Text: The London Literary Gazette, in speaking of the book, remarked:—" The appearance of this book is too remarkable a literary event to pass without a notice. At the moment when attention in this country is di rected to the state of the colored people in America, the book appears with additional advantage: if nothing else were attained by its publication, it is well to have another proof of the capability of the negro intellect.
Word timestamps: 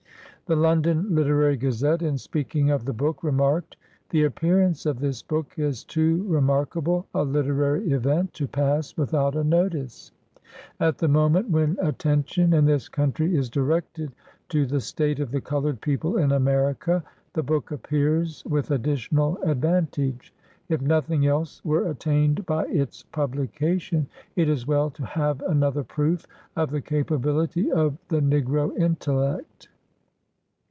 The 0.47 0.55
London 0.57 1.15
Literary 1.15 1.55
Gazette, 1.55 2.01
in 2.01 2.17
speaking 2.17 2.71
of 2.71 2.83
the 2.83 2.91
book, 2.91 3.23
remarked:—" 3.23 3.77
The 4.09 4.25
appearance 4.25 4.85
of 4.85 4.99
this 4.99 5.23
book 5.23 5.57
is 5.57 5.85
too 5.85 6.25
remarkable 6.27 7.07
a 7.15 7.23
literary 7.23 7.89
event 7.93 8.33
to 8.33 8.49
pass 8.49 8.97
without 8.97 9.33
a 9.37 9.45
notice. 9.45 10.11
At 10.77 10.97
the 10.97 11.07
moment 11.07 11.49
when 11.49 11.77
attention 11.81 12.51
in 12.51 12.65
this 12.65 12.89
country 12.89 13.33
is 13.33 13.49
di 13.49 13.61
rected 13.61 14.11
to 14.49 14.65
the 14.65 14.81
state 14.81 15.21
of 15.21 15.31
the 15.31 15.39
colored 15.39 15.79
people 15.79 16.17
in 16.17 16.33
America, 16.33 17.01
the 17.31 17.43
book 17.43 17.71
appears 17.71 18.43
with 18.43 18.71
additional 18.71 19.37
advantage: 19.43 20.33
if 20.67 20.81
nothing 20.81 21.25
else 21.25 21.63
were 21.63 21.87
attained 21.89 22.45
by 22.45 22.65
its 22.65 23.03
publication, 23.13 24.05
it 24.35 24.49
is 24.49 24.67
well 24.67 24.89
to 24.89 25.05
have 25.05 25.41
another 25.43 25.85
proof 25.85 26.27
of 26.57 26.71
the 26.71 26.81
capability 26.81 27.71
of 27.71 27.97
the 28.09 28.19
negro 28.19 28.77
intellect. 28.77 29.69